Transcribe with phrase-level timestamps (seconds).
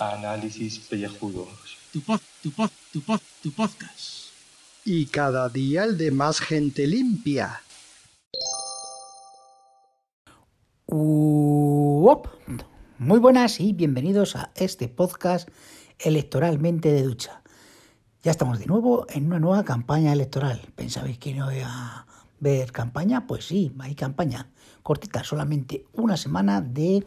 [0.00, 1.78] Análisis pellejudos.
[1.92, 4.32] Tu pod, tu pod, tu pod, tu podcast.
[4.84, 7.62] Y cada día el de más gente limpia.
[10.86, 12.26] Uop.
[12.98, 15.48] Muy buenas y bienvenidos a este podcast
[16.00, 17.42] electoralmente de ducha.
[18.24, 20.60] Ya estamos de nuevo en una nueva campaña electoral.
[20.74, 23.26] ¿Pensabais que no iba a ver campaña?
[23.26, 24.50] Pues sí, hay campaña.
[24.82, 27.06] Cortita, solamente una semana de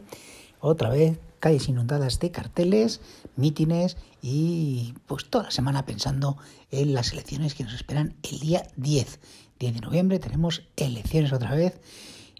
[0.60, 3.00] otra vez calles inundadas de carteles,
[3.36, 6.36] mítines y pues toda la semana pensando
[6.70, 9.20] en las elecciones que nos esperan el día 10.
[9.58, 11.80] 10 de noviembre tenemos elecciones otra vez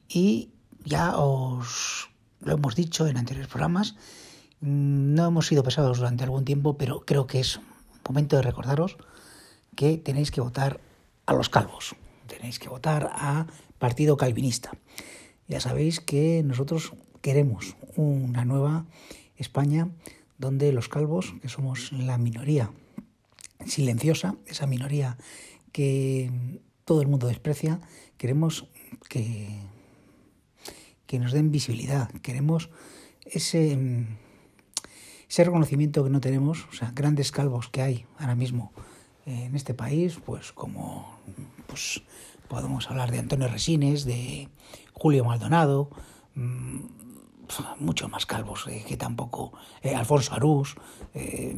[0.09, 0.51] y
[0.85, 3.95] ya os lo hemos dicho en anteriores programas,
[4.61, 7.61] mm, no hemos sido pesados durante algún tiempo, pero creo que es
[8.07, 8.97] momento de recordaros
[9.77, 10.81] que tenéis que votar
[11.27, 11.95] a los calvos,
[12.31, 13.47] tenéis que votar a
[13.79, 14.71] Partido Calvinista.
[15.51, 18.87] Ya sabéis que nosotros queremos una nueva
[19.37, 19.91] España
[20.39, 22.71] donde los calvos, que somos la minoría
[23.67, 25.19] silenciosa, esa minoría
[25.73, 26.31] que
[26.85, 27.81] todo el mundo desprecia,
[28.17, 28.69] queremos
[29.09, 29.49] que,
[31.07, 32.71] que nos den visibilidad, queremos
[33.27, 33.77] ese,
[35.29, 38.73] ese reconocimiento que no tenemos, o sea, grandes calvos que hay ahora mismo
[39.27, 41.19] en este país, pues como
[41.67, 42.03] pues,
[42.49, 44.49] podemos hablar de Antonio Resines, de
[44.93, 45.91] Julio Maldonado,
[46.35, 46.81] mmm,
[47.79, 50.77] mucho más calvos eh, que tampoco eh, Alfonso Arús.
[51.15, 51.57] Eh,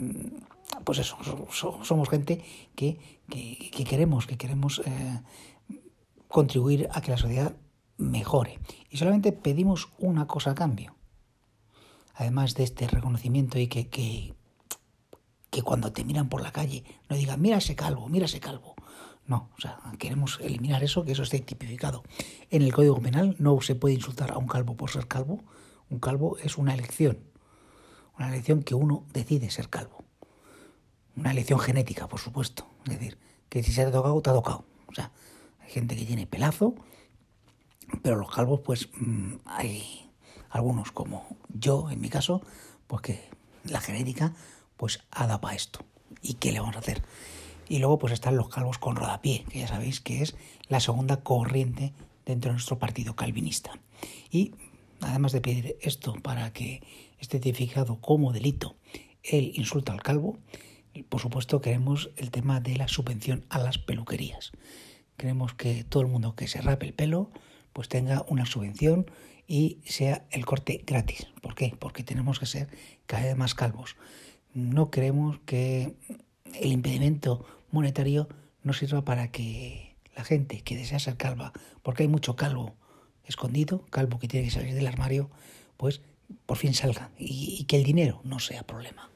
[0.84, 1.18] pues eso,
[1.50, 2.42] so, somos gente
[2.74, 4.80] que, que, que, queremos, que queremos
[6.28, 7.54] contribuir a que la sociedad
[7.98, 8.58] mejore.
[8.88, 10.96] Y solamente pedimos una cosa a cambio.
[12.14, 14.34] Además de este reconocimiento y que, que,
[15.52, 18.74] que cuando te miran por la calle no digan, mira ese calvo, mira ese calvo.
[19.26, 22.02] No, o sea, queremos eliminar eso, que eso esté tipificado.
[22.50, 25.40] En el Código Penal no se puede insultar a un calvo por ser calvo,
[25.90, 27.18] un calvo es una elección,
[28.16, 30.02] una elección que uno decide ser calvo.
[31.16, 32.66] Una elección genética, por supuesto.
[32.86, 33.18] Es decir,
[33.50, 34.64] que si se ha tocado, te ha tocado.
[34.86, 35.12] O sea,
[35.60, 36.74] hay gente que tiene pelazo,
[38.00, 40.10] pero los calvos, pues mmm, hay
[40.48, 42.40] algunos como yo, en mi caso,
[42.86, 43.28] pues que
[43.64, 44.32] la genética,
[44.82, 45.84] pues ha dado para esto.
[46.22, 47.04] ¿Y qué le vamos a hacer?
[47.68, 50.34] Y luego, pues están los calvos con rodapié, que ya sabéis que es
[50.66, 51.92] la segunda corriente
[52.26, 53.78] dentro de nuestro partido calvinista.
[54.28, 54.56] Y
[55.00, 56.82] además de pedir esto para que
[57.20, 58.74] esté tipificado como delito
[59.22, 60.40] el insulto al calvo,
[61.08, 64.50] por supuesto queremos el tema de la subvención a las peluquerías.
[65.16, 67.30] Queremos que todo el mundo que se rape el pelo
[67.72, 69.06] pues tenga una subvención
[69.46, 71.28] y sea el corte gratis.
[71.40, 71.72] ¿Por qué?
[71.78, 72.66] Porque tenemos que ser
[73.06, 73.94] cada vez más calvos.
[74.54, 75.94] No queremos que
[76.60, 78.28] el impedimento monetario
[78.62, 81.52] no sirva para que la gente que desea ser calva,
[81.82, 82.74] porque hay mucho calvo
[83.24, 85.30] escondido, calvo que tiene que salir del armario,
[85.76, 86.02] pues
[86.46, 89.10] por fin salga y, y, que el dinero no sea problema.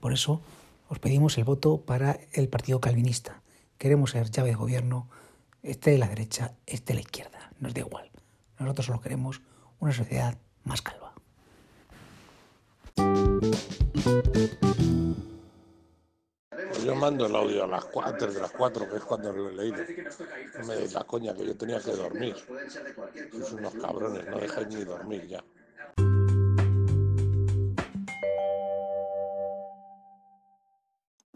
[0.00, 0.40] Por eso
[0.88, 3.42] os pedimos el voto para el Partido Calvinista.
[3.78, 5.08] Queremos ser llave de gobierno,
[5.62, 8.10] esté de la derecha, esté de la izquierda, nos da igual.
[8.58, 9.42] Nosotros solo queremos
[9.78, 11.12] una sociedad más calva.
[16.84, 19.54] Yo mando el audio a las 4, de las 4, que es cuando lo he
[19.54, 19.78] leído.
[20.60, 22.36] No me la coña, que yo tenía que dormir.
[22.36, 25.44] Sois unos cabrones, no dejáis ni dormir ya.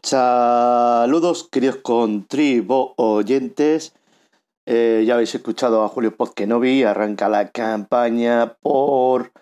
[0.01, 3.95] Saludos, queridos contribo oyentes.
[4.67, 9.33] Eh, ya habéis escuchado a Julio Podkenovi, arranca la campaña por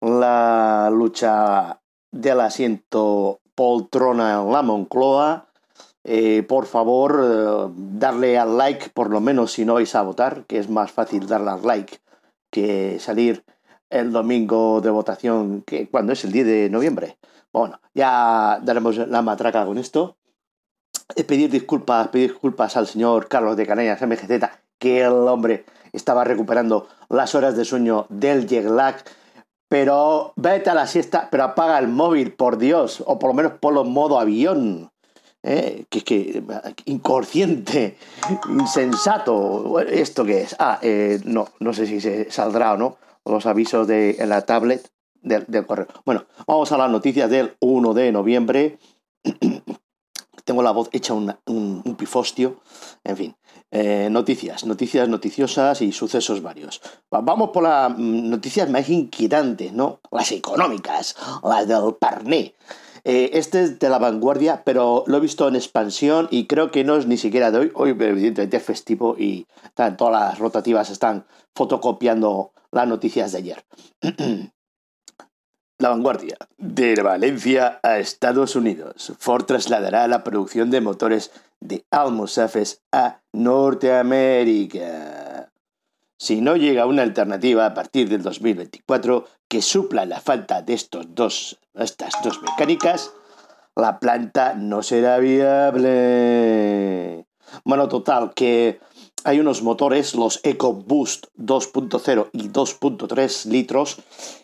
[0.00, 1.80] la lucha
[2.20, 5.46] del asiento poltrona en la Moncloa.
[6.04, 10.44] Eh, por favor, eh, darle al like, por lo menos si no vais a votar,
[10.46, 11.98] que es más fácil darle al like
[12.50, 13.44] que salir
[13.90, 17.18] el domingo de votación, que cuando es el 10 de noviembre.
[17.52, 20.16] Bueno, ya daremos la matraca con esto.
[21.26, 26.88] Pedir disculpas, pedir disculpas al señor Carlos de Canellas MGZ, que el hombre estaba recuperando
[27.08, 28.66] las horas de sueño del jet.
[29.68, 33.52] Pero vete a la siesta, pero apaga el móvil, por Dios, o por lo menos
[33.60, 34.90] ponlo en modo avión.
[35.42, 35.84] ¿Eh?
[35.88, 36.42] Que, que
[36.86, 37.96] inconsciente,
[38.48, 39.78] insensato.
[39.80, 40.56] ¿Esto qué es?
[40.58, 42.96] Ah, eh, no, no sé si se saldrá o no.
[43.24, 44.90] Los avisos de en la tablet
[45.22, 45.86] del, del correo.
[46.04, 48.78] Bueno, vamos a las noticias del 1 de noviembre.
[50.44, 52.60] Tengo la voz hecha un, un, pifostio.
[53.02, 53.36] En fin,
[53.70, 56.80] eh, noticias, noticias noticiosas y sucesos varios.
[57.10, 60.00] Vamos por las noticias más inquietantes, ¿no?
[60.10, 62.54] Las económicas, las del parné.
[63.08, 66.82] Eh, este es de la vanguardia, pero lo he visto en expansión y creo que
[66.84, 67.72] no es ni siquiera de hoy.
[67.74, 71.24] Hoy, evidentemente, es festivo y todas las rotativas están
[71.54, 73.64] fotocopiando las noticias de ayer.
[75.78, 76.38] La vanguardia.
[76.56, 79.12] De Valencia a Estados Unidos.
[79.18, 85.50] Ford trasladará la producción de motores de Almosafes a Norteamérica.
[86.18, 91.14] Si no llega una alternativa a partir del 2024 que supla la falta de estos
[91.14, 93.12] dos, estas dos mecánicas,
[93.74, 97.26] la planta no será viable.
[97.64, 98.80] Bueno, total, que
[99.24, 103.98] hay unos motores, los EcoBoost 2.0 y 2.3 litros,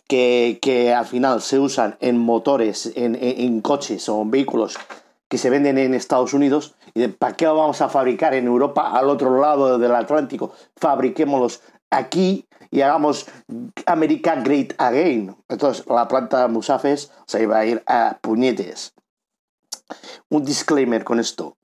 [0.08, 4.76] que, al final se usan en motores, en, coches o en vehículos
[5.28, 6.74] que se venden en Estados Unidos.
[6.94, 10.52] ¿Y para qué lo vamos a fabricar en Europa al otro lado del Atlántico?
[10.76, 13.26] Fabriquémoslos aquí y hagamos
[13.86, 15.36] America Great Again.
[15.48, 18.94] Entonces la planta Musafes se va a ir a puñetes.
[20.28, 21.56] Un disclaimer con esto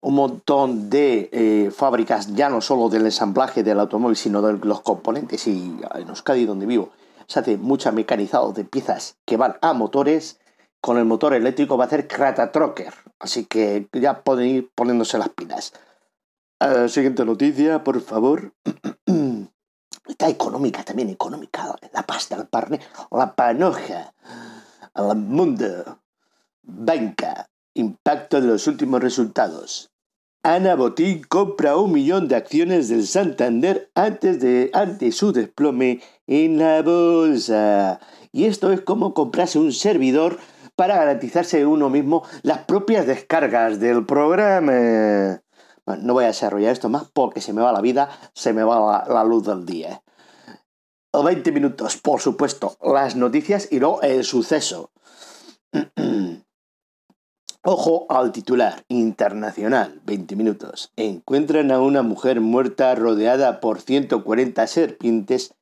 [0.00, 4.80] un montón de eh, fábricas, ya no solo del ensamblaje del automóvil, sino de los
[4.80, 5.46] componentes.
[5.46, 6.90] Y en Euskadi, donde vivo,
[7.26, 10.39] se hace mucha mecanizado de piezas que van a motores.
[10.80, 12.94] Con el motor eléctrico va a hacer Krata-Trocker.
[13.18, 15.72] Así que ya pueden ir poniéndose las pilas.
[16.88, 18.54] Siguiente noticia, por favor.
[20.08, 21.74] Está económica también, económica.
[21.92, 22.80] La pasta, el parne,
[23.10, 24.12] la panoja,
[24.94, 26.00] el mundo,
[26.62, 29.90] banca, impacto de los últimos resultados.
[30.42, 36.58] Ana Botín compra un millón de acciones del Santander antes de ante su desplome en
[36.58, 38.00] la bolsa.
[38.32, 40.38] Y esto es como comprarse un servidor
[40.80, 45.42] para garantizarse uno mismo las propias descargas del programa.
[46.00, 49.04] No voy a desarrollar esto más porque se me va la vida, se me va
[49.06, 50.02] la, luz del día.
[51.12, 54.90] 20 minutos, por supuesto, las noticias y luego el suceso.
[57.62, 60.94] Ojo al titular internacional, 20 minutos.
[60.96, 65.54] Encuentran a una mujer muerta rodeada por 140 serpientes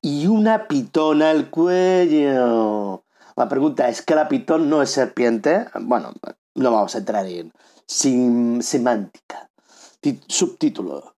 [0.00, 3.01] y una pitón al cuello.
[3.36, 5.66] La pregunta es que la pitón no es serpiente.
[5.80, 6.12] Bueno,
[6.54, 7.52] no vamos a entrar en
[7.86, 9.48] semántica.
[10.28, 11.14] subtítulo.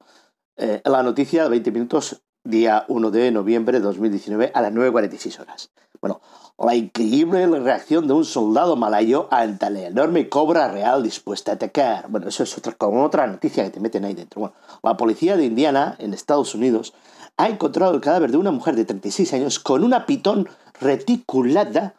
[0.57, 5.71] Eh, la noticia, 20 minutos, día 1 de noviembre de 2019 a las 9.46 horas.
[6.01, 6.21] Bueno,
[6.59, 12.09] la increíble reacción de un soldado malayo ante la enorme cobra real dispuesta a atacar.
[12.11, 14.41] Bueno, eso es otra, como otra noticia que te meten ahí dentro.
[14.41, 16.95] Bueno, la policía de Indiana, en Estados Unidos,
[17.37, 21.95] ha encontrado el cadáver de una mujer de 36 años con una pitón reticulada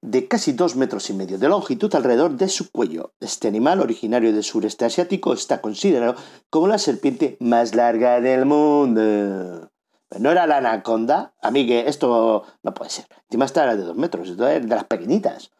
[0.00, 3.12] de casi dos metros y medio de longitud alrededor de su cuello.
[3.20, 6.14] Este animal, originario del sureste asiático, está considerado
[6.50, 9.70] como la serpiente más larga del mundo.
[10.18, 11.34] No era la anaconda.
[11.42, 13.06] A mí que esto no puede ser.
[13.24, 15.50] Encima esta era de dos metros, de las pequeñitas.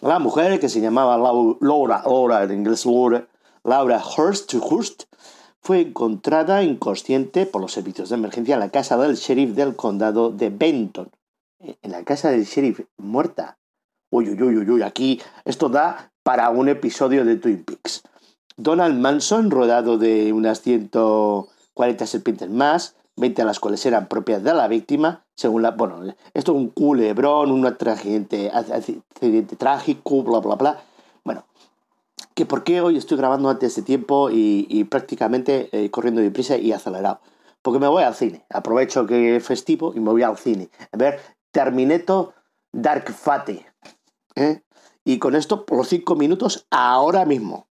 [0.00, 3.28] La mujer que se llamaba Laura, Laura en inglés Laura,
[3.64, 5.04] Laura Hurst, Hurst,
[5.60, 10.30] fue encontrada inconsciente por los servicios de emergencia en la casa del sheriff del condado
[10.30, 11.10] de Benton.
[11.58, 13.57] En la casa del sheriff, muerta.
[14.10, 18.02] Uy, uy, uy, uy, aquí esto da para un episodio de Twin Peaks.
[18.56, 24.54] Donald Manson, rodado de unas 140 serpientes más, 20 a las cuales eran propias de
[24.54, 25.72] la víctima, según la...
[25.72, 26.02] Bueno,
[26.32, 28.50] esto es un culebrón, un accidente,
[29.58, 30.80] trágico, bla, bla, bla.
[31.22, 31.44] Bueno,
[32.34, 36.56] que por qué hoy estoy grabando antes de tiempo y, prácticamente eh, corriendo de prisa
[36.56, 37.20] y acelerado.
[37.60, 38.46] Porque me voy al cine.
[38.48, 40.70] Aprovecho que es festivo y me voy al cine.
[40.92, 41.20] A ver,
[41.52, 42.32] Terminator
[42.72, 43.67] Dark Fate.
[44.38, 44.64] ¿Eh?
[45.04, 47.67] Y con esto, por los 5 minutos, ahora mismo.